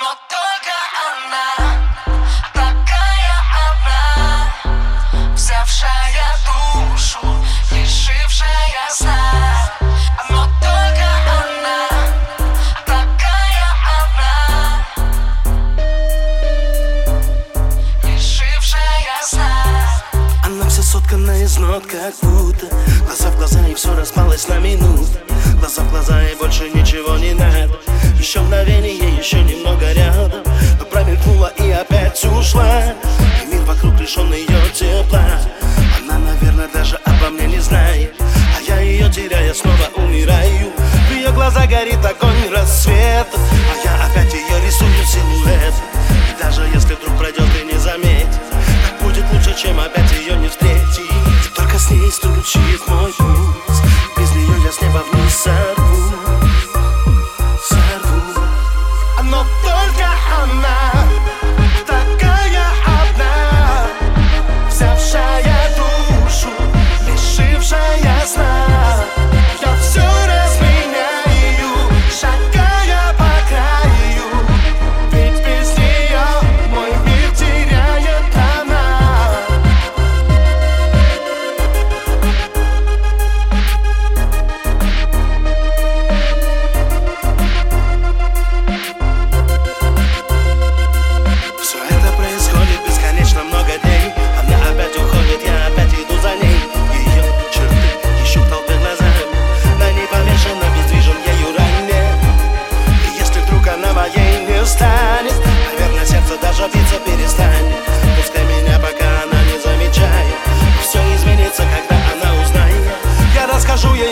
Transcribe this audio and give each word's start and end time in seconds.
Но 0.00 0.14
только 0.28 0.76
она 1.08 1.48
Такая 2.54 3.34
одна 3.66 4.04
Взявшая 5.34 6.36
душу 6.46 7.18
Лишившая 7.72 8.88
сна. 8.90 9.72
Но 10.30 10.46
только 10.60 11.08
она 11.40 11.88
Такая 12.86 13.68
одна 13.98 14.34
Лишившая 18.04 19.18
сна. 19.24 19.50
Она 20.44 20.68
вся 20.68 20.82
соткана 20.82 21.42
из 21.42 21.56
нот, 21.58 21.84
как 21.86 22.14
будто 22.22 22.66
Глаза 23.04 23.30
в 23.30 23.36
глаза 23.36 23.66
и 23.66 23.74
все 23.74 23.96
распалось 23.96 24.46
на 24.46 24.58
минут 24.58 25.08
Глаза 25.58 25.82
в 25.82 25.90
глаза 25.90 26.22
и 26.22 26.36
больше 26.36 26.70
ничего 26.70 27.18
не 27.18 27.34
надо. 27.34 27.80
Еще 28.18 28.40
мгновение, 28.40 29.16
еще 29.16 29.42
немного 29.42 29.77
лишен 34.08 34.32
ее 34.32 34.70
тепла. 34.72 35.20
Она, 36.00 36.18
наверное, 36.18 36.68
даже 36.72 36.96
обо 37.04 37.28
мне 37.28 37.46
не 37.46 37.58
знает. 37.58 38.14
А 38.56 38.60
я 38.66 38.80
ее 38.80 39.10
теряя 39.10 39.52
снова 39.52 39.90
умираю. 39.96 40.72
В 41.08 41.12
ее 41.12 41.30
глаза 41.32 41.66
горит 41.66 42.02
огонь 42.02 42.27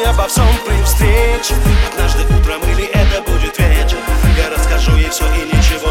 обо 0.06 0.28
всем 0.28 0.46
при 0.66 0.82
встрече. 0.82 1.54
Однажды 1.92 2.22
утром 2.34 2.60
или 2.70 2.84
это 2.86 3.22
будет 3.22 3.58
вечер. 3.58 3.98
Я 4.36 4.50
расскажу 4.50 4.96
ей 4.96 5.10
все 5.10 5.24
и 5.26 5.44
ничего 5.44 5.85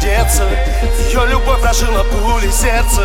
деться 0.00 0.48
Ее 1.06 1.26
любовь 1.26 1.60
прошила 1.60 2.02
пули 2.04 2.50
сердца 2.50 3.02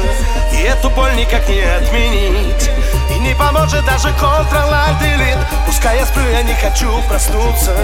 И 0.53 0.61
эту 0.63 0.89
боль 0.89 1.15
никак 1.15 1.47
не 1.49 1.61
отменить. 1.61 2.69
И 3.09 3.19
не 3.19 3.35
поможет 3.35 3.85
даже 3.85 4.09
Ctrl 4.09 4.99
Delete 5.01 5.39
Пускай 5.65 5.97
я 5.97 6.05
сплю, 6.05 6.23
я 6.31 6.43
не 6.43 6.53
хочу 6.55 6.89
проснуться. 7.07 7.75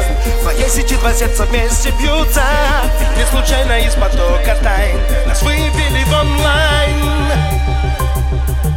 В 0.41 0.45
моей 0.45 0.69
сети 0.69 0.95
два 0.95 1.13
сердца 1.13 1.43
вместе 1.45 1.91
бьются. 1.91 2.43
Не 3.17 3.25
случайно 3.25 3.79
из 3.79 3.95
потока 3.95 4.55
тайн 4.61 4.99
Нас 5.25 5.41
вывели 5.41 6.03
в 6.03 6.13
онлайн. 6.13 7.31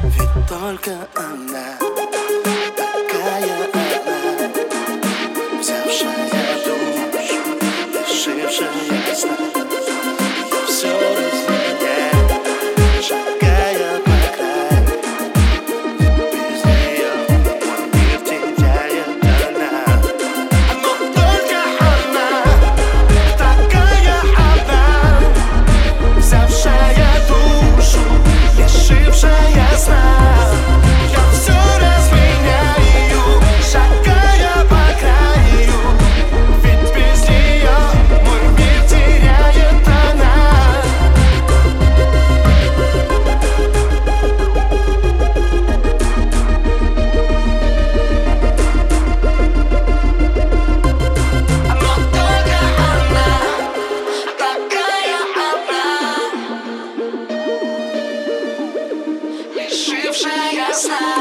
Ведь 0.04 0.48
только 0.48 0.90
она 1.14 1.89
przegasła. 60.20 61.19